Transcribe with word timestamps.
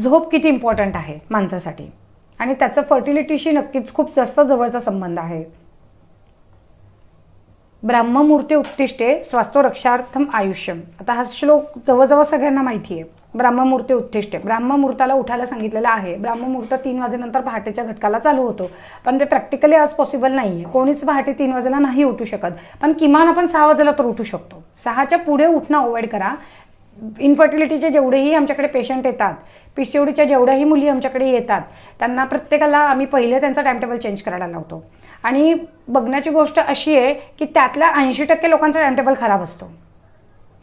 झोप 0.00 0.30
किती 0.30 0.48
इम्पॉर्टंट 0.48 0.96
आहे 0.96 1.18
माणसासाठी? 1.30 1.90
आणि 2.38 2.54
त्याचा 2.54 2.82
फर्टिलिटीशी 2.82 3.50
नक्कीच 3.50 3.92
खूप 3.94 4.14
जास्त 4.16 4.40
जवळचा 4.40 4.78
संबंध 4.78 5.18
आहे. 5.18 5.44
ब्राह्ममूर्ती 7.82 8.54
उत्तिष्टे 8.54 9.22
स्वास्थ्य 9.24 9.62
रक्षार्थम 9.62 10.24
आयुष्यम. 10.32 10.80
आता 11.00 11.12
हा 11.12 11.22
श्लोक 11.26 11.78
जवळजवळ 11.86 12.22
सगळ्यांना 12.22 12.62
माहिती 12.62 12.94
आहे. 12.94 13.04
ब्राह्ममूर्ती 13.34 13.94
उत्तिष्टे 13.94 14.38
ब्राह्ममुहूर्ताला 14.38 15.14
उठायला 15.14 15.46
सांगितलेलं 15.46 15.88
आहे. 15.88 16.14
ब्राह्ममुहूर्त 16.16 16.74
तीन 16.74 17.00
वाजेनंतर 17.00 17.40
पहाटेच्या 17.40 17.84
घटकाला 17.84 18.18
चालू 18.18 18.42
होतो. 18.42 18.70
पण 19.04 19.18
ते 19.20 19.24
प्रॅक्टिकली 19.24 19.74
आज 19.74 19.92
पॉसिबल 19.92 20.32
नाही 20.32 20.52
आहे 20.52 20.72
कोणीच 20.72 21.04
पहाटे 21.04 21.32
तीन 21.32 21.52
वाजेला 21.52 21.78
नाही 21.78 22.04
उठू 22.04 22.24
शकत. 22.24 22.52
पण 22.82 22.92
किमान 22.92 23.28
आपण 23.28 23.46
सहा 23.46 23.66
वाजेला 23.66 23.90
तर 23.90 24.04
उठू 24.04 24.24
शकतो. 24.24 24.62
सहाच्या 24.84 25.18
पुढे 25.18 25.46
उठणं 25.46 25.78
अवॉइड 25.78 26.08
करा. 26.08 26.34
इन्फर्टिलिटीचे 27.18 27.90
जेवढेही 27.90 28.34
आमच्याकडे 28.34 28.68
पेशंट 28.68 29.06
येतात 29.06 29.34
पी 29.76 29.84
सी 29.84 29.98
ओडीच्या 29.98 30.24
जेवढ्याही 30.24 30.64
मुली 30.64 30.88
आमच्याकडे 30.88 31.28
येतात 31.30 31.60
त्यांना 31.98 32.24
प्रत्येकाला 32.24 32.78
आम्ही 32.78 33.06
पहिले 33.06 33.40
त्यांचा 33.40 33.62
टाईमटेबल 33.62 33.96
चेंज 33.96 34.22
करायला 34.22 34.46
लावतो. 34.46 34.82
आणि 35.22 35.54
बघण्याची 35.88 36.30
गोष्ट 36.30 36.58
अशी 36.60 36.96
आहे 36.98 37.12
की 37.38 37.44
त्यातल्या 37.44 37.88
ऐंशी 38.00 38.24
टक्के 38.24 38.50
लोकांचा 38.50 38.80
टाईमटेबल 38.80 39.14
खराब 39.20 39.42
असतो. 39.42 39.70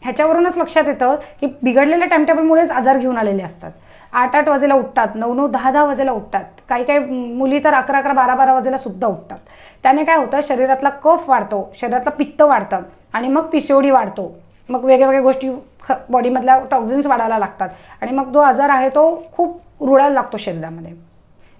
ह्याच्यावरूनच 0.02 0.58
लक्षात 0.58 0.84
येतं 0.86 1.14
की 1.40 1.46
बिघडलेल्या 1.62 2.08
टाईमटेबलमुळेच 2.08 2.70
आजार 2.70 2.98
घेऊन 2.98 3.16
आलेले 3.16 3.42
असतात. 3.42 3.70
आठ 4.12 4.36
आठ 4.36 4.48
वाजेला 4.48 4.74
उठतात 4.74 5.14
नऊ 5.14 5.34
नऊ 5.34 5.48
दहा 5.48 5.70
दहा 5.70 5.84
वाजेला 5.84 6.12
उठतात. 6.12 6.44
काही 6.68 6.84
काही 6.84 6.98
मुली 7.34 7.58
तर 7.64 7.74
अकरा 7.74 7.98
अकरा 7.98 8.12
बारा 8.12 8.34
बारा 8.34 8.54
वाजेला 8.54 8.78
सुद्धा 8.78 9.06
उठतात. 9.06 9.38
त्याने 9.82 10.04
काय 10.04 10.16
होतं 10.16 10.40
शरीरातला 10.42 10.88
कफ 10.88 11.28
वाढतो 11.30 11.68
शरीरातला 11.80 12.10
पित्त 12.10 12.42
वाढतं 12.42 12.82
आणि 13.12 13.28
मग 13.28 13.46
पिसोडी 13.46 13.90
वाढतो. 13.90 14.32
मग 14.68 14.84
वेगवेगळ्या 14.84 15.20
गोष्टी 15.20 15.50
ख 15.82 15.92
बॉडीमधल्या 16.10 16.58
टॉक्झिन्स 16.70 17.06
वाढायला 17.06 17.38
लागतात. 17.38 17.68
आणि 18.00 18.12
मग 18.12 18.32
जो 18.32 18.40
आजार 18.40 18.70
आहे 18.70 18.88
तो 18.88 19.22
खूप 19.32 19.60
रुळायला 19.80 20.14
लागतो 20.14 20.36
शरीरामध्ये. 20.36 20.92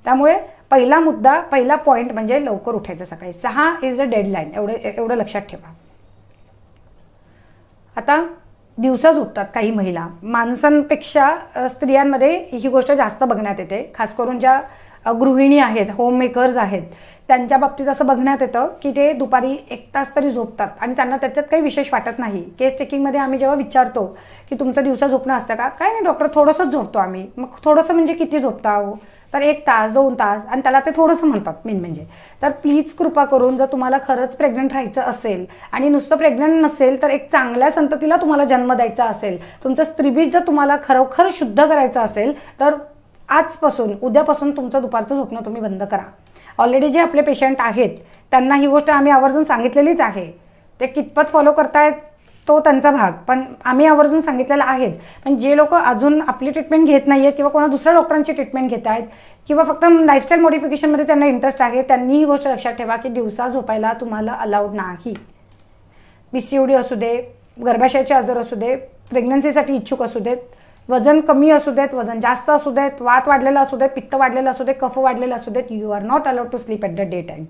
त्यामुळे 0.04 0.36
पहिला 0.70 0.98
मुद्दा 1.00 1.38
पहिला 1.40 1.76
पॉईंट 1.76 2.12
म्हणजे 2.12 2.44
लवकर 2.44 2.74
उठायचं 2.74 3.04
सकाळी. 3.04 3.32
सहा 3.32 3.72
इज 3.82 4.00
द 4.00 4.04
डेडलाईन 4.04 4.50
एवढे 4.54 4.74
एवढं 4.96 5.14
लक्षात 5.14 5.42
ठेवा. 5.50 5.72
आता 7.96 8.24
दिवसा 8.78 9.12
झोपतात 9.12 9.46
काही 9.54 9.70
महिला. 9.70 10.06
माणसांपेक्षा 10.22 11.66
स्त्रियांमध्ये 11.68 12.36
ही 12.52 12.68
गोष्ट 12.68 12.92
जास्त 12.92 13.22
बघण्यात 13.24 13.60
येते. 13.60 13.92
खास 13.94 14.14
करून 14.16 14.38
ज्या 14.38 14.60
गृहिणी 15.12 15.58
आहेत 15.58 15.86
होममेकर्स 15.96 16.56
आहेत. 16.56 16.82
त्यांच्या 17.28 17.58
बाबतीत 17.58 17.86
असं 17.88 18.06
बघण्यात 18.06 18.42
येतं 18.42 18.68
की 18.82 18.90
ते 18.96 19.12
दुपारी 19.12 19.56
एक 19.70 19.86
तास 19.94 20.10
तरी 20.16 20.30
झोपतात 20.30 20.68
आणि 20.80 20.94
त्यांना 20.96 21.16
त्याच्यात 21.16 21.44
काही 21.50 21.62
विशेष 21.62 21.88
वाटत 21.92 22.18
नाही. 22.18 22.42
केस 22.58 22.76
चेकिंगमध्ये 22.78 23.20
आम्ही 23.20 23.38
जेव्हा 23.38 23.56
विचारतो 23.56 24.04
की 24.50 24.56
तुमचं 24.60 24.84
दिवसा 24.84 25.06
झोपणं 25.06 25.34
असतं 25.34 25.54
का? 25.54 25.68
काय 25.68 25.90
नाही 25.90 26.04
डॉक्टर 26.04 26.26
थोडंसंच 26.34 26.72
झोपतो 26.72 26.98
आम्ही. 26.98 27.26
मग 27.36 27.56
थोडंसं 27.64 27.94
म्हणजे 27.94 28.14
किती 28.14 28.38
झोपता 28.38 28.70
आहो 28.70 28.94
तर 29.32 29.42
एक 29.42 29.66
तास 29.66 29.92
दोन 29.92 30.14
तास 30.14 30.44
आणि 30.46 30.62
त्याला 30.62 30.80
ते 30.80 30.90
थोडंसं 30.96 31.26
म्हणतात 31.26 31.66
मेन 31.66 31.80
म्हणजे. 31.80 32.04
तर 32.42 32.50
प्लीज 32.52 32.92
कृपा 32.92 33.24
करून 33.24 33.56
जर 33.56 33.66
तुम्हाला 33.72 33.98
खरंच 34.08 34.36
प्रेग्नंट 34.36 34.72
राहायचं 34.72 35.02
असेल 35.02 35.44
आणि 35.72 35.88
नुसतं 35.88 36.16
प्रेग्नंट 36.16 36.62
नसेल 36.62 37.02
तर 37.02 37.10
एक 37.10 37.30
चांगल्या 37.32 37.70
संततीला 37.70 38.16
तुम्हाला 38.16 38.44
जन्म 38.44 38.72
द्यायचा 38.72 39.04
असेल. 39.04 39.38
तुमचं 39.64 39.84
स्त्रीबीज 39.84 40.32
जर 40.32 40.46
तुम्हाला 40.46 40.76
खरोखर 40.84 41.28
शुद्ध 41.34 41.64
करायचं 41.64 42.00
असेल 42.00 42.32
तर 42.60 42.74
आजपासून 43.28 43.94
उद्यापासून 44.02 44.50
तुमचं 44.56 44.80
दुपारचं 44.82 45.16
झोपणं 45.16 45.44
तुम्ही 45.44 45.62
बंद 45.62 45.82
करा. 45.82 46.02
ऑलरेडी 46.58 46.88
जे 46.88 47.00
आपले 47.00 47.22
पेशंट 47.22 47.56
आहेत 47.58 47.96
त्यांना 48.30 48.56
ही 48.56 48.66
गोष्ट 48.66 48.90
आम्ही 48.90 49.12
आवर्जून 49.12 49.44
सांगितलेलीच 49.44 50.00
आहे. 50.00 50.30
ते 50.80 50.86
कितपत 50.86 51.30
फॉलो 51.32 51.52
करतायत 51.52 51.92
तो 52.46 52.58
त्यांचा 52.60 52.90
भाग. 52.90 53.12
पण 53.28 53.42
आम्ही 53.64 53.86
आवर्जून 53.86 54.20
सांगितलेला 54.20 54.64
आहेच. 54.64 54.98
पण 55.24 55.36
जे 55.36 55.56
लोक 55.56 55.74
अजून 55.74 56.20
आपली 56.28 56.50
ट्रीटमेंट 56.50 56.86
घेत 56.86 57.06
नाही 57.06 57.20
आहेत 57.20 57.32
किंवा 57.36 57.50
कोणा 57.50 57.66
दुसऱ्या 57.66 57.92
डॉक्टरांची 57.94 58.32
ट्रीटमेंट 58.32 58.70
घेत 58.70 58.86
आहेत 58.86 59.04
किंवा 59.48 59.64
फक्त 59.64 59.84
लाईफस्टाईल 59.90 60.40
मॉडिफिकेशनमध्ये 60.40 61.06
त्यांना 61.06 61.26
इंटरेस्ट 61.26 61.62
आहे 61.62 61.82
त्यांनी 61.82 62.16
ही 62.16 62.24
गोष्ट 62.24 62.48
लक्षात 62.48 62.72
ठेवा 62.72 62.96
की 62.96 63.08
दिवसा 63.08 63.48
झोपायला 63.48 63.92
तुम्हाला 64.00 64.32
अलाउड 64.32 64.74
नाही. 64.74 65.14
बी 66.32 66.40
सी 66.40 66.58
ओ 66.58 66.64
डी 66.66 66.74
असू 66.74 66.94
दे 66.94 67.16
गर्भाशयाचे 67.64 68.14
आजार 68.14 68.38
असू 68.38 68.56
दे 68.56 68.74
प्रेग्नन्सीसाठी 69.10 69.74
इच्छुक 69.76 70.02
असू 70.02 70.18
देत 70.18 70.36
वजन 70.88 71.20
कमी 71.20 71.50
असू 71.50 71.70
देत 71.70 71.94
वजन 71.94 72.20
जास्त 72.20 72.48
असू 72.50 72.70
देत 72.70 73.00
वात 73.02 73.28
वाढलेलं 73.28 73.60
असू 73.60 73.76
देत 73.76 73.90
पित्त 73.94 74.14
वाढलेलं 74.14 74.50
असू 74.50 74.64
दे 74.64 74.72
कफ 74.72 74.98
वाढलेलं 74.98 75.34
असू 75.34 75.50
देत 75.50 75.70
you 75.70 75.90
are 75.90 76.02
not 76.02 76.26
allowed 76.28 76.48
to 76.52 76.58
sleep 76.58 76.84
at 76.84 76.94
the 76.96 77.08
day 77.10 77.20
time 77.28 77.44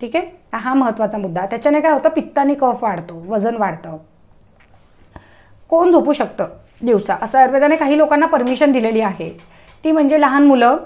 ठीक 0.00 0.16
आहे? 0.16 0.26
हा 0.52 0.74
महत्त्वाचा 0.74 1.18
मुद्दा. 1.18 1.44
त्याच्याने 1.50 1.80
काय 1.80 1.92
होतं? 1.92 2.08
पित्त 2.08 2.38
आणि 2.38 2.54
कफ 2.54 2.82
वाढतो 2.82 3.22
वजन 3.28 3.56
वाढतं. 3.58 3.96
कोण 5.70 5.90
झोपू 5.90 6.12
शकतं 6.12 6.48
दिवसा? 6.82 7.16
असं 7.22 7.38
आयुर्वेदाने 7.38 7.76
काही 7.76 7.98
लोकांना 7.98 8.26
परमिशन 8.26 8.72
दिलेली 8.72 9.00
आहे. 9.00 9.30
ती 9.84 9.92
म्हणजे 9.92 10.20
लहान 10.20 10.46
मुलं 10.46 10.76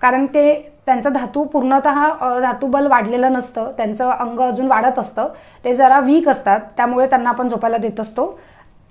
कारण 0.00 0.26
ते 0.26 0.54
त्यांचं 0.86 1.12
धातू 1.12 1.44
पूर्णतः 1.44 2.40
धातूबल 2.42 2.86
वाढलेलं 2.86 3.32
नसतं. 3.32 3.70
त्यांचं 3.76 4.10
अंग 4.10 4.40
अजून 4.40 4.66
वाढत 4.66 4.98
असतं. 4.98 5.28
ते 5.64 5.74
जरा 5.76 5.98
वीक 6.00 6.28
असतात. 6.28 6.60
त्यामुळे 6.76 7.06
त्यांना 7.06 7.28
आपण 7.30 7.48
झोपायला 7.48 7.76
देत 7.76 8.00
असतो. 8.00 8.38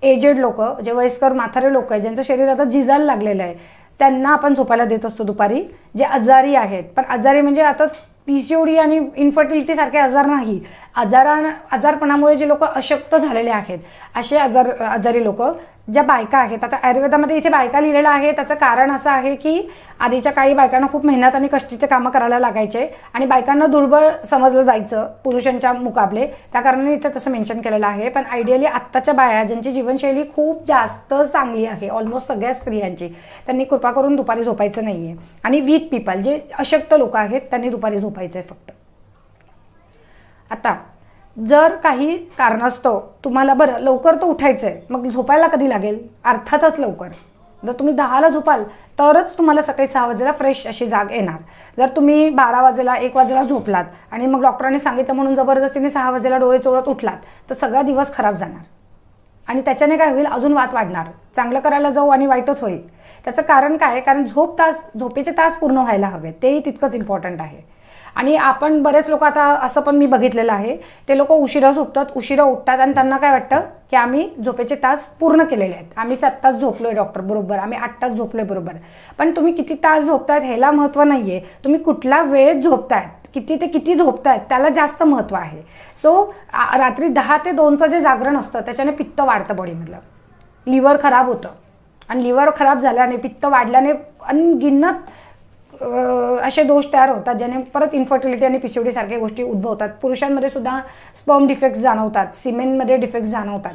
एजेड 0.03 0.37
लोक 0.39 0.61
जे 0.85 0.91
वयस्कर 0.91 1.33
म्हातारे 1.33 1.71
लोक 1.73 1.91
आहेत 1.91 2.01
ज्यांचं 2.01 2.21
शरीर 2.23 2.49
आता 2.49 2.63
झिजायला 2.63 3.05
लागलेलं 3.05 3.43
आहे 3.43 3.55
त्यांना 3.99 4.29
आपण 4.29 4.53
झोपायला 4.53 4.83
देत 4.85 5.05
असतो 5.05 5.23
दुपारी. 5.23 5.61
जे 5.97 6.03
आजारी 6.03 6.55
आहेत 6.55 6.83
पण 6.95 7.03
आजारी 7.09 7.41
म्हणजे 7.41 7.61
आता 7.61 7.85
पी 8.27 8.41
सी 8.41 8.55
ओ 8.55 8.63
डी 8.65 8.77
आणि 8.77 8.99
इन्फर्टिलिटीसारखे 9.15 9.97
आजार 9.97 10.25
नाही. 10.25 10.59
आजारा 10.95 11.35
आजारपणामुळे 11.71 12.35
जे 12.37 12.47
लोक 12.47 12.63
अशक्त 12.63 13.15
झालेले 13.15 13.51
आहेत 13.51 13.79
असे 14.15 14.37
आजार 14.37 14.69
आजारी 14.81 15.23
लोक 15.23 15.41
ज्या 15.87 16.01
बायका 16.03 16.37
आहेत 16.37 16.63
आता 16.63 16.77
आयुर्वेदामध्ये 16.83 17.35
इथे 17.37 17.49
बायका 17.49 17.79
लिहिलेलं 17.79 18.09
आहे 18.09 18.31
त्याचं 18.31 18.55
कारण 18.55 18.91
असं 18.91 19.09
आहे 19.09 19.35
की 19.35 19.61
आधीच्या 19.99 20.31
काळी 20.31 20.53
बायकांना 20.53 20.87
खूप 20.91 21.05
मेहनत 21.05 21.35
आणि 21.35 21.47
कष्टीचे 21.51 21.87
कामं 21.87 22.09
करायला 22.11 22.39
लागायचे 22.39 22.85
आणि 23.13 23.25
बायकांना 23.25 23.65
दुर्बळ 23.65 24.07
समजलं 24.25 24.63
जायचं 24.63 25.05
पुरुषांच्या 25.23 25.71
मुकाबले. 25.73 26.25
त्या 26.53 26.61
कारणाने 26.61 26.93
इथे 26.93 27.09
तसं 27.15 27.31
मेन्शन 27.31 27.61
केलेलं 27.61 27.87
आहे. 27.87 28.09
पण 28.09 28.23
आयडियली 28.25 28.65
आत्ताच्या 28.65 29.13
बाया 29.13 29.43
ज्यांची 29.43 29.71
जीवनशैली 29.71 30.23
खूप 30.35 30.67
जास्त 30.67 31.13
चांगली 31.13 31.65
आहे 31.65 31.89
ऑलमोस्ट 31.89 32.27
सगळ्या 32.27 32.53
स्त्रियांची 32.53 33.07
त्यांनी 33.45 33.63
कृपा 33.63 33.91
करून 33.91 34.15
दुपारी 34.15 34.43
झोपायचं 34.43 34.83
नाही 34.83 35.07
आहे 35.07 35.15
आणि 35.43 35.59
वीक 35.61 35.89
पीपल 35.91 36.21
जे 36.21 36.39
अशक्त 36.59 36.93
लोक 36.93 37.15
आहेत 37.15 37.41
त्यांनी 37.49 37.69
दुपारी 37.69 37.99
झोपायचं 37.99 38.39
आहे 38.39 38.47
फक्त. 38.47 38.71
आता 40.51 40.75
जर 41.37 41.75
काही 41.75 42.17
कारणास्तव 42.37 42.99
तुम्हाला 43.23 43.53
बरं 43.53 43.79
लवकर 43.79 44.15
तर 44.15 44.23
उठायचं 44.23 44.67
आहे 44.67 44.81
मग 44.89 45.07
झोपायला 45.09 45.47
कधी 45.47 45.69
लागेल? 45.69 45.99
अर्थातच 46.25 46.79
लवकर. 46.79 47.07
जर 47.63 47.71
तुम्ही 47.71 47.93
दहाला 47.93 48.29
झोपाल 48.29 48.63
तरच 48.99 49.37
तुम्हाला 49.37 49.61
सकाळी 49.61 49.87
सहा 49.87 50.05
वाजेला 50.07 50.31
फ्रेश 50.31 50.65
अशी 50.67 50.85
जाग 50.85 51.11
येणार. 51.11 51.37
जर 51.77 51.87
तुम्ही 51.95 52.29
बारा 52.29 52.61
वाजेला 52.61 52.95
एक 52.95 53.15
वाजेला 53.15 53.43
झोपलात 53.43 53.85
आणि 54.11 54.25
मग 54.25 54.41
डॉक्टरांनी 54.41 54.79
सांगितलं 54.79 55.15
म्हणून 55.15 55.35
जबरदस्तीने 55.35 55.89
सहा 55.89 56.11
वाजेला 56.11 56.37
डोळे 56.37 56.59
चोळत 56.59 56.87
उठलात 56.87 57.17
तर 57.49 57.55
सगळा 57.55 57.81
दिवस 57.81 58.15
खराब 58.15 58.35
जाणार. 58.35 58.63
आणि 59.47 59.61
त्याच्याने 59.61 59.97
काय 59.97 60.11
होईल? 60.11 60.25
अजून 60.25 60.53
वात 60.53 60.73
वाढणार. 60.73 61.07
चांगलं 61.35 61.59
करायला 61.59 61.89
जाऊ 61.89 62.09
आणि 62.09 62.25
वाईटच 62.25 62.61
होईल. 62.61 62.87
त्याचं 63.25 63.41
कारण 63.41 63.77
काय? 63.77 63.99
कारण 63.99 64.25
झोप 64.25 64.59
तास 64.59 64.87
झोपेचे 64.99 65.31
तास 65.31 65.55
पूर्ण 65.55 65.77
व्हायला 65.77 66.07
हवे 66.07 66.31
तेही 66.31 66.59
तितकंच 66.65 66.95
इम्पॉर्टंट 66.95 67.41
आहे. 67.41 67.76
आणि 68.17 68.35
आपण 68.35 68.81
बरेच 68.83 69.09
लोक 69.09 69.23
आता 69.23 69.43
असं 69.63 69.81
पण 69.81 69.95
मी 69.95 70.05
बघितलेलं 70.05 70.53
आहे 70.53 70.75
ते 71.07 71.17
लोक 71.17 71.31
उशिरा 71.31 71.71
झोपतात 71.71 72.05
उशिरा 72.15 72.43
उठतात 72.43 72.79
आणि 72.79 72.93
त्यांना 72.93 73.17
काय 73.17 73.31
वाटतं 73.31 73.61
की 73.91 73.95
आम्ही 73.95 74.29
झोपेचे 74.43 74.75
तास 74.83 75.07
पूर्ण 75.19 75.43
केलेले 75.43 75.73
आहेत. 75.73 75.85
आम्ही 75.97 76.15
सात 76.17 76.31
तास 76.43 76.55
झोपलोय 76.55 76.93
डॉक्टर 76.93 77.21
बरोबर. 77.21 77.57
आम्ही 77.57 77.77
आठ 77.77 78.01
तास 78.01 78.11
झोपलोय 78.11 78.43
बरोबर. 78.43 78.73
पण 79.17 79.31
तुम्ही 79.35 79.53
किती 79.53 79.75
तास 79.83 80.03
झोपतायत 80.03 80.41
ह्याला 80.41 80.71
महत्त्व 80.71 81.03
नाही 81.03 81.31
आहे 81.31 81.39
तुम्ही 81.63 81.79
कुठला 81.83 82.21
वेळेत 82.21 82.63
झोपतायत 82.63 83.27
किती 83.33 83.55
ते 83.61 83.67
किती 83.67 83.95
झोपतायत 83.95 84.41
त्याला 84.49 84.69
जास्त 84.69 85.03
महत्त्व 85.03 85.35
आहे. 85.35 85.61
सो 86.01 86.23
रात्री 86.53 87.07
दहा 87.09 87.37
ते 87.45 87.51
दोनचं 87.51 87.85
जे 87.85 87.99
जागरण 88.01 88.37
असतं 88.37 88.61
त्याच्याने 88.61 88.91
पित्त 88.91 89.21
वाढतं 89.21 89.55
बॉडीमधलं 89.55 89.97
लिव्हर 90.67 90.97
खराब 91.01 91.27
होतं. 91.27 91.49
आणि 92.09 92.23
लिव्हर 92.23 92.49
खराब 92.57 92.79
झाल्याने 92.79 93.15
पित्त 93.17 93.45
वाढल्याने 93.45 93.91
अनगिनत 94.23 95.09
असे 96.43 96.63
दोष 96.63 96.85
तयार 96.93 97.09
होतात 97.09 97.35
ज्याने 97.35 97.61
परत 97.73 97.93
इन्फर्टिलिटी 97.93 98.45
आणि 98.45 98.57
पिसिओडी 98.57 98.91
सारख्या 98.91 99.17
गोष्टी 99.19 99.43
उद्भवतात. 99.43 99.89
पुरुषांमध्ये 100.01 100.49
सुद्धा 100.49 100.79
स्पर्म 101.19 101.47
डिफेक्ट्स 101.47 101.79
जाणवतात 101.81 102.35
सिमेंटमध्ये 102.35 102.97
डिफेक्ट्स 102.97 103.31
जाणवतात. 103.31 103.73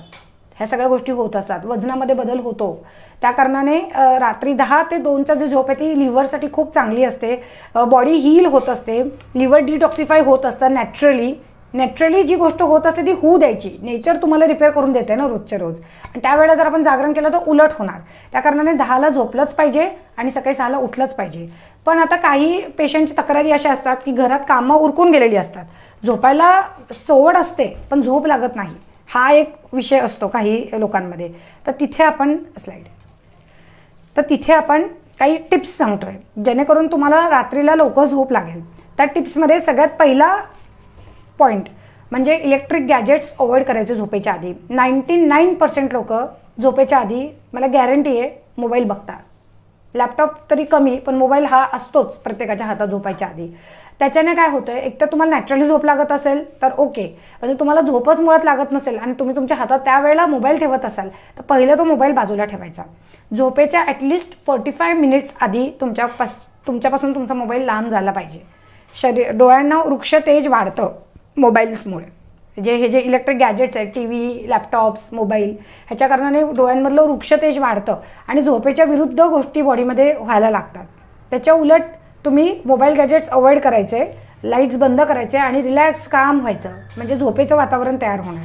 ह्या 0.57 0.67
सगळ्या 0.67 0.89
गोष्टी 0.89 1.13
होत 1.13 1.37
असतात. 1.37 1.65
वजनामध्ये 1.67 2.15
बदल 2.15 2.39
होतो. 2.39 2.73
त्या 3.23 3.31
कारणाने 3.31 3.79
रात्री 4.21 4.53
दहा 4.55 4.83
ते 4.91 4.97
दोनचा 4.97 5.35
जो 5.35 5.47
झोप 5.47 5.71
आहे 5.71 5.79
ती 5.81 5.99
लिव्हरसाठी 5.99 6.49
खूप 6.53 6.75
चांगली 6.75 7.05
असते. 7.05 7.35
बॉडी 7.75 8.13
हील 8.13 8.47
होत 8.47 8.69
असते. 8.69 9.03
लिव्हर 9.35 9.61
डिटॉक्सिफाय 9.65 10.21
होत 10.21 10.47
असतं 10.47 10.75
नॅचरली 10.75 11.33
नॅचरली 11.75 12.23
जी 12.23 12.37
गोष्ट 12.37 12.63
होत 12.63 12.87
असते 12.87 13.03
ती 13.03 13.13
होऊ 13.13 13.39
द्यायची. 13.39 13.71
नेचर 13.83 14.17
तुम्हाला 14.17 14.47
रिपेअर 14.47 14.71
करून 14.73 14.93
देते 14.93 15.15
ना 15.15 15.27
रोजच्या 15.29 15.59
रोज. 15.59 15.81
आणि 16.05 16.21
त्यावेळेला 16.23 16.55
जर 16.55 16.67
आपण 16.67 16.83
जागरण 16.83 17.13
केलं 17.13 17.33
तर 17.33 17.49
उलट 17.49 17.73
होणार. 17.79 18.01
त्या 18.33 18.41
कारणाने 18.41 18.73
दहाला 18.73 19.09
झोपलंच 19.09 19.55
पाहिजे 19.55 19.89
आणि 20.17 20.31
सकाळी 20.31 20.55
सहाला 20.55 20.77
उठलंच 20.77 21.15
पाहिजे. 21.15 21.49
पण 21.87 21.99
आता 21.99 22.17
काही 22.17 22.61
पेशंटची 22.79 23.15
तक्रारी 23.19 23.53
अशा 23.53 23.73
असतात 23.73 23.97
की 24.05 24.13
घरात 24.13 24.41
कामं 24.49 24.77
उरकून 24.77 25.13
गेलेली 25.13 25.37
असतात. 25.37 25.65
झोपायला 26.07 26.63
सोवड 27.07 27.37
असते 27.37 27.67
पण 27.91 28.03
झोप 28.03 28.27
लागत 28.27 28.57
नाही. 28.57 28.75
हा 29.09 29.31
एक 29.33 29.55
विषय 29.73 29.99
असतो 29.99 30.29
काही 30.29 30.67
लोकांमध्ये. 30.73 31.29
तर 31.67 31.73
तिथे 31.81 32.05
आपण 32.05 32.37
स्लाईड 32.59 32.85
तर 34.17 34.23
तिथे 34.31 34.53
आपण 34.53 34.87
काही 35.19 35.37
टिप्स 35.51 35.77
सांगतोय. 35.77 36.15
जेणेकरून 36.45 36.87
तुम्हाला 36.87 37.29
रात्रीला 37.31 37.75
लवकर 37.75 38.05
झोप 38.05 38.33
लागेल. 38.33 38.61
त्या 38.97 39.07
टिप्समध्ये 39.07 39.59
सगळ्यात 39.61 39.97
पहिला 39.99 40.37
पॉईंट 41.39 41.69
म्हणजे 42.11 42.37
इलेक्ट्रिक 42.37 42.83
गॅजेट्स 42.87 43.35
अवॉइड 43.41 43.65
करायचे 43.65 43.95
झोपेच्या 43.95 44.33
आधी. 44.33 44.53
नाईन्टी 44.71 45.17
नाईन 45.17 45.55
पर्सेंट 45.55 45.93
लोक 45.93 46.13
झोपेच्या 46.61 46.99
आधी 46.99 47.29
मला 47.53 47.67
गॅरंटी 47.67 48.19
आहे 48.19 48.31
मोबाईल 48.59 48.85
बघता 48.85 49.17
लॅपटॉप 49.95 50.35
तरी 50.51 50.65
कमी 50.65 50.97
पण 50.97 51.15
मोबाईल 51.15 51.45
हा 51.45 51.65
असतोच 51.73 52.17
प्रत्येकाच्या 52.17 52.67
हातात 52.67 52.87
झोपायच्या 52.87 53.29
आधी. 53.29 53.47
त्याच्याने 53.99 54.35
काय 54.35 54.49
होतं 54.51 54.73
एक 54.73 55.01
तर 55.01 55.07
तुम्हाला 55.07 55.31
नॅचरली 55.31 55.67
झोप 55.67 55.85
लागत 55.85 56.13
असेल 56.13 56.43
तर 56.63 56.73
ओके 56.79 57.07
म्हणजे 57.41 57.59
तुम्हाला 57.61 57.81
झोपच 57.81 58.21
मुळात 58.21 58.45
लागत 58.45 58.73
नसेल 58.73 58.99
आणि 58.99 59.13
तुम्ही 59.19 59.37
तुमच्या 59.37 59.57
हातात 59.57 59.81
त्यावेळेला 59.85 60.27
मोबाईल 60.27 60.59
ठेवत 60.59 60.85
असाल 60.85 61.09
तर 61.39 61.43
पहिलं 61.43 61.79
तो 61.79 61.85
मोबाईल 61.85 62.13
बाजूला 62.13 62.45
ठेवायचा. 62.45 62.83
झोपेच्या 63.31 63.83
ॲटलिस्ट 63.83 64.35
फोर्टी 64.47 64.71
फाय 64.71 64.93
मिनिट्स 64.93 65.35
आधी 65.41 65.69
तुमच्यापास 65.81 66.37
तुमच्यापासून 66.67 67.15
तुमचा 67.15 67.35
मोबाईल 67.35 67.65
लांब 67.67 67.89
झाला 67.89 68.13
पाहिजे. 68.13 68.41
शरीर 68.95 69.31
डोळ्यांना 69.31 69.79
वृक्ष 69.79 70.15
तेज 70.27 70.47
वाढतं. 70.47 70.93
मोबाईल्समुळे. 71.37 72.05
जे 72.65 72.75
हे 72.77 72.89
जे 72.89 73.01
इलेक्ट्रिक 73.01 73.37
गॅजेट्स 73.39 73.77
आहेत 73.77 73.89
टी 73.95 74.05
व्ही 74.07 74.49
लॅपटॉप्स 74.51 75.09
मोबाईल 75.13 75.51
ह्याच्या 75.87 76.09
कारणाने 76.09 76.43
डोळ्यांमधलं 76.53 77.03
वृक्षतेज 77.03 77.59
वाढतं 77.59 78.01
आणि 78.29 78.43
झोपेच्या 78.43 78.85
विरुद्ध 78.85 79.21
गोष्टी 79.21 79.63
बॉडीमध्ये 79.63 80.13
व्हायला 80.13 80.51
लागतात. 80.51 80.85
त्याच्या 81.31 81.55
उलट 81.55 81.83
तुम्ही 82.25 82.61
मोबाईल 82.65 82.95
गॅजेट्स 82.95 83.29
अवॉइड 83.29 83.61
करायचे 83.61 84.05
लाईट्स 84.45 84.77
बंद 84.77 85.01
करायचे 85.01 85.39
आणि 85.39 85.63
रिलॅक्स 85.63 86.07
काम 86.09 86.41
व्हायचं. 86.41 86.71
म्हणजे 86.97 87.17
झोपेचं 87.17 87.57
वातावरण 87.57 87.97
तयार 88.03 88.21
होणार. 88.21 88.45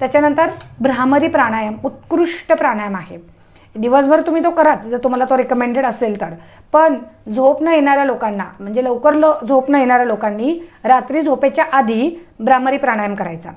त्याच्यानंतर 0.00 0.50
भ्रामरी 0.80 1.28
प्राणायाम 1.28 1.74
उत्कृष्ट 1.84 2.52
प्राणायाम 2.52 2.96
आहे. 2.96 3.18
दिवसभर 3.74 4.20
तुम्ही 4.20 4.42
तो 4.44 4.50
कराच 4.50 4.86
जर 4.86 4.98
तुम्हाला 5.04 5.24
तो 5.24 5.36
रेकमेंडेड 5.36 5.86
असेल 5.86 6.20
तर. 6.20 6.34
पण 6.72 6.98
झोप 7.34 7.62
न 7.62 7.68
येणाऱ्या 7.68 8.04
लोकांना 8.04 8.44
म्हणजे 8.60 8.84
लवकर 8.84 9.14
ल 9.14 9.30
झोप 9.48 9.70
न 9.70 9.74
येणाऱ्या 9.74 10.06
लोकांनी 10.06 10.58
रात्री 10.84 11.22
झोपेच्या 11.22 11.64
आधी 11.72 12.10
भ्रामरी 12.40 12.76
प्राणायाम 12.76 13.14
करायचा. 13.14 13.50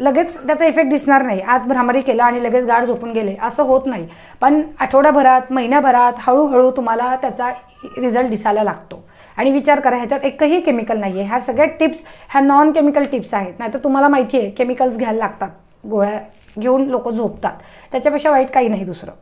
लगेच 0.00 0.36
त्याचा 0.46 0.66
इफेक्ट 0.66 0.90
दिसणार 0.90 1.22
नाही. 1.22 1.40
आज 1.40 1.66
भ्रामरी 1.68 2.00
केला 2.00 2.24
आणि 2.24 2.42
लगेच 2.42 2.66
गाढ 2.66 2.84
झोपून 2.84 3.10
गेले 3.12 3.34
असं 3.42 3.62
होत 3.62 3.86
नाही. 3.86 4.06
पण 4.40 4.60
आठवड्याभरात 4.78 5.52
महिन्याभरात 5.52 6.12
हळूहळू 6.18 6.70
तुम्हाला 6.70 7.14
त्याचा 7.16 7.50
रिझल्ट 7.98 8.30
दिसायला 8.30 8.62
लागतो. 8.62 9.02
आणि 9.36 9.50
विचार 9.50 9.80
करा 9.80 9.96
ह्याच्यात 9.96 10.24
एकही 10.24 10.60
केमिकल 10.60 10.98
नाही 10.98 11.18
आहे 11.18 11.28
ह्या 11.28 11.38
सगळ्या 11.40 11.66
टिप्स 11.80 12.04
ह्या 12.30 12.40
नॉन 12.40 12.72
केमिकल 12.72 13.04
टिप्स 13.04 13.34
आहेत. 13.34 13.52
नाही 13.58 13.72
तर 13.74 13.78
तुम्हाला 13.78 14.08
माहिती 14.08 14.38
आहे 14.38 14.50
केमिकल्स 14.50 14.98
घ्यायला 14.98 15.18
लागतात. 15.18 15.50
गोळ्या 15.90 16.18
घेऊन 16.58 16.84
लोक 16.84 17.10
झोपतात. 17.10 17.52
त्याच्यापेक्षा 17.92 18.30
वाईट 18.30 18.50
काही 18.50 18.68
नाही 18.68 18.84
दुसरं. 18.84 19.12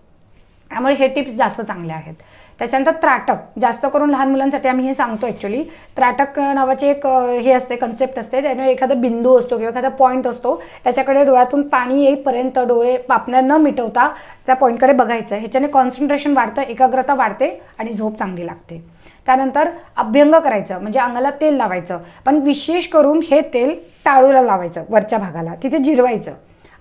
त्यामुळे 0.70 0.94
हे 0.94 1.09
टिप्स 1.09 1.35
जास्त 1.35 1.61
चांगले 1.61 1.93
आहेत. 1.93 2.15
त्याच्यानंतर 2.59 2.93
त्राटक. 2.93 3.59
जास्त 3.61 3.87
करून 3.93 4.11
लहान 4.11 4.31
मुलांसाठी 4.31 4.69
आम्ही 4.69 4.87
हे 4.87 4.94
सांगतो 4.94 5.26
ॲक्च्युली 5.26 5.62
त्राटक 5.97 6.38
नावाचे 6.38 6.88
एक 6.91 7.06
हे 7.06 7.53
असते 7.53 7.76
कन्सेप्ट 7.76 8.19
असते. 8.19 8.41
त्यामुळे 8.43 8.70
एखादा 8.70 8.94
बिंदू 8.94 9.38
असतो 9.38 9.56
किंवा 9.56 9.70
एखादा 9.70 9.88
पॉईंट 9.88 10.26
असतो 10.26 10.55
त्याच्याकडे 10.85 11.25
डोळ्यातून 11.25 11.62
पाणी 11.69 12.03
येईपर्यंत 12.05 12.59
डोळे 12.59 12.97
पापण्या 12.97 13.41
न 13.41 13.56
मिटवता 13.62 14.09
त्या 14.47 14.55
पॉईंटकडे 14.55 14.93
बघायचं. 14.93 15.37
ह्याच्याने 15.37 15.69
कॉन्सन्ट्रेशन 15.69 16.37
वाढतं 16.37 16.62
एकाग्रता 16.62 17.15
वाढते 17.15 17.50
आणि 17.79 17.93
झोप 17.93 18.19
चांगली 18.19 18.47
लागते. 18.47 18.82
त्यानंतर 19.26 19.69
अभ्यंग 19.97 20.35
करायचं 20.35 20.81
म्हणजे 20.81 21.00
अंगाला 21.00 21.31
तेल 21.31 21.55
लावायचं. 21.55 21.99
पण 22.26 22.37
विशेष 22.37 22.88
करून 22.88 23.20
हे 23.31 23.41
तेल 23.55 23.75
टाळूला 24.05 24.43
लावायचं 24.43 24.85
वरच्या 24.91 25.19
भागाला. 25.19 25.55
तिथे 25.62 25.79
जिरवायचं. 25.79 26.32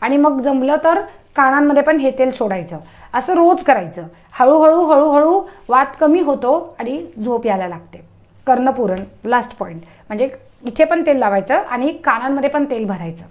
आणि 0.01 0.17
मग 0.17 0.39
जमलं 0.41 0.75
तर 0.83 1.01
कानांमध्ये 1.35 1.83
पण 1.83 1.99
हे 1.99 2.11
तेल 2.11 2.31
सोडायचं. 2.31 2.79
असं 3.13 3.33
रोज 3.33 3.63
करायचं. 3.63 4.03
हळूहळू 4.31 4.85
हळूहळू 4.85 5.41
वात 5.69 5.95
कमी 5.99 6.21
होतो 6.21 6.75
आणि 6.79 7.01
झोप 7.23 7.45
यायला 7.45 7.67
लागते. 7.67 8.05
कर्णपूरण 8.47 8.99
लास्ट 9.25 9.57
पॉईंट 9.57 9.81
म्हणजे 10.07 10.29
इथे 10.65 10.83
पण 10.83 11.05
तेल 11.05 11.17
लावायचं 11.17 11.55
आणि 11.55 11.91
कानांमध्ये 12.03 12.49
पण 12.49 12.65
तेल 12.65 12.85
भरायचं. 12.85 13.25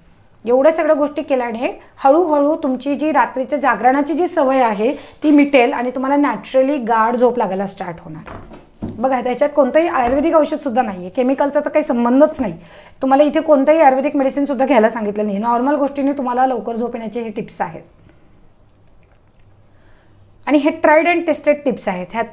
एवढ्या 0.44 0.72
सगळ्या 0.72 0.94
गोष्टी 0.94 1.22
केल्याने 1.22 1.68
हळूहळू 2.04 2.54
तुमची 2.56 2.94
जी 2.94 3.10
रात्रीच्या 3.12 3.58
जागरणाची 3.58 4.14
जी 4.14 4.26
सवय 4.26 4.62
आहे 4.62 4.92
ती 5.22 5.30
मिटेल 5.30 5.72
आणि 5.72 5.90
तुम्हाला 5.90 6.16
नॅचरली 6.16 6.76
गाढ 6.78 7.16
झोप 7.16 7.38
लागायला 7.38 7.66
स्टार्ट 7.66 8.00
होणार. 8.00 8.32
बघा 8.98 9.20
त्याच्यात 9.22 9.50
कोणतंही 9.56 9.88
आयुर्वेदिक 9.88 10.34
औषधसुद्धा 10.34 10.82
नाही 10.82 10.98
आहे 10.98 11.08
केमिकलचा 11.10 11.60
तर 11.60 11.68
काही 11.68 11.82
संबंधच 11.84 12.40
नाही. 12.40 12.52
तुम्हाला 13.02 13.22
इथे 13.22 13.40
कोणतंही 13.40 13.80
आयुर्वेदिक 13.80 14.16
मेडिसिनसुद्धा 14.16 14.66
घ्यायला 14.66 14.88
सांगितलं 14.90 15.26
नाही. 15.26 15.38
नॉर्मल 15.38 15.74
गोष्टीने 15.74 16.12
तुम्हाला 16.18 16.46
लवकर 16.46 16.76
झोप 16.76 16.94
येण्याचे 16.94 17.22
हे 17.22 17.30
टिप्स 17.30 17.60
आहेत. 17.60 17.82
आणि 20.46 20.58
हे 20.58 20.70
ट्राईड 20.72 21.08
अँड 21.08 21.24
टेस्टेड 21.26 21.62
टिप्स 21.64 21.88
आहेत. 21.88 22.06
ह्यात 22.12 22.24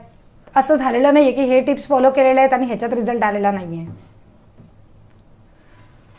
असं 0.55 0.75
झालेलं 0.75 1.13
नाही 1.13 1.25
आहे 1.25 1.35
की 1.35 1.43
हे 1.43 1.59
टिप्स 1.59 1.87
फॉलो 1.87 2.09
केलेले 2.11 2.39
आहेत 2.39 2.53
आणि 2.53 2.65
ह्याच्यात 2.65 2.93
रिझल्ट 2.93 3.23
आलेला 3.23 3.51
नाही 3.51 3.79
आहे 3.79 3.87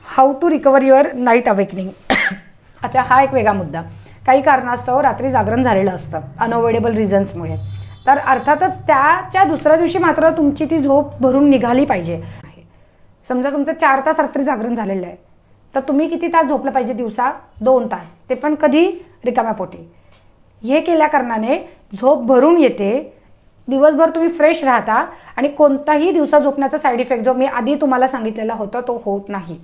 how 0.05 0.33
to 0.41 0.51
recover 0.51 0.83
your 0.83 1.13
night 1.15 1.49
awakening 1.49 1.89
अच्छा 2.83 3.03
हा 3.03 3.23
एक 3.23 3.33
वेगळा 3.35 3.53
मुद्दा. 3.53 3.83
काही 4.27 4.43
कारणास्तव 4.43 5.01
रात्री 5.01 5.31
जागरण 5.31 5.63
झालेलं 5.63 5.91
असतं. 5.91 6.21
अनअवॉइडेबल 6.41 6.95
रिझन्समुळे 6.97 7.57
तर 8.07 8.19
अर्थातच 8.19 8.79
त्याच्या 8.87 9.45
दुसऱ्या 9.45 9.77
दिवशी 9.77 9.99
मात्र 9.99 10.31
तुमची 10.37 10.65
ती 10.65 10.79
झोप 10.79 11.21
भरून 11.21 11.49
निघाली 11.51 11.85
पाहिजे. 11.85 12.21
समजा 13.25 13.51
तुमचं 13.51 13.73
चार 13.73 14.01
तास 14.07 14.21
रात्री 14.21 14.45
जागरण 14.45 14.75
झालेलं 14.75 15.07
आहे. 15.07 15.17
तर 15.75 15.81
तुम्ही 15.81 16.09
किती 16.09 16.29
तास 16.29 16.47
झोपलं 16.47 16.71
पाहिजे 16.71 16.93
दिवसा? 16.93 17.31
दोन 17.61 17.87
तास. 17.87 18.15
ते 18.31 18.35
पण 18.35 18.55
कधी? 18.55 18.87
रिकाम्या 19.25 19.53
पोटी 19.53 19.79
हे 20.63 20.81
केल्या 20.81 21.07
कारणाने 21.07 21.59
झोप 21.95 22.23
भरून 22.27 22.59
येते. 22.59 22.93
दिवसभर 23.69 24.11
तुम्ही 24.11 24.29
फ्रेश 24.29 24.63
राहता 24.65 25.05
आणि 25.37 25.49
कोणताही 25.49 26.11
दिवसा 26.11 26.39
झोपण्याचा 26.39 26.79
साईड 26.79 27.01
इफेक्ट 27.01 27.25
जो 27.25 27.33
मी 27.35 27.47
आधी 27.47 27.75
तुम्हाला 27.75 28.07
सांगितलेला 28.07 28.55
होता 28.55 28.81
तो 28.81 29.01
होत 29.05 29.29
नाही. 29.29 29.57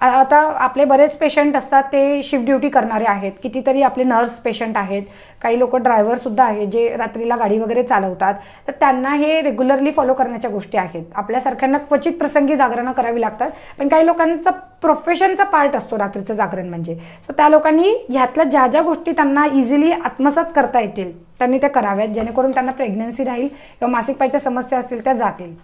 आता 0.00 0.38
आपले 0.58 0.84
बरेच 0.84 1.16
पेशंट 1.18 1.56
असतात 1.56 1.82
ते 1.82 2.22
शिफ्ट 2.22 2.44
ड्युटी 2.46 2.68
करणारे 2.68 3.04
आहेत. 3.04 3.32
कितीतरी 3.42 3.82
आपले 3.82 4.04
नर्स 4.04 4.38
पेशंट 4.40 4.76
आहेत. 4.76 5.02
काही 5.42 5.58
लोक 5.58 5.74
ड्रायव्हरसुद्धा 5.76 6.44
आहेत 6.44 6.68
जे 6.68 6.96
रात्रीला 6.96 7.36
गाडी 7.36 7.58
वगैरे 7.58 7.82
चालवतात. 7.82 8.34
तर 8.66 8.72
त्यांना 8.80 9.14
हे 9.14 9.40
रेग्युलरली 9.40 9.90
फॉलो 9.90 10.14
करण्याच्या 10.14 10.50
गोष्टी 10.50 10.78
आहेत. 10.78 11.04
आपल्यासारख्यांना 11.14 11.78
क्वचित 11.78 12.12
प्रसंगी 12.12 12.56
जागरणं 12.56 12.92
करावी 12.92 13.20
लागतात. 13.20 13.50
पण 13.78 13.88
काही 13.88 14.06
लोकांचा 14.06 14.50
प्रोफेशनचा 14.80 15.44
पार्ट 15.44 15.76
असतो 15.76 15.98
रात्रीचं 15.98 16.34
जागरण 16.34 16.68
म्हणजे. 16.68 16.94
सो 17.26 17.32
त्या 17.32 17.48
लोकांनी 17.48 17.94
ह्यातल्या 18.10 18.44
ज्या 18.44 18.66
ज्या 18.66 18.82
गोष्टी 18.82 19.12
त्यांना 19.12 19.46
इझिली 19.52 19.92
आत्मसात 19.92 20.52
करता 20.56 20.80
येतील 20.80 21.12
त्यांनी 21.38 21.58
त्या 21.58 21.70
कराव्यात. 21.70 22.08
जेणेकरून 22.08 22.50
त्यांना 22.50 22.72
प्रेग्नन्सी 22.72 23.24
राहील 23.24 23.48
किंवा 23.48 23.90
मासिक 23.92 24.16
पायच्या 24.16 24.40
समस्या 24.40 24.78
असतील 24.78 25.04
त्या 25.04 25.12
जातील. 25.12 25.54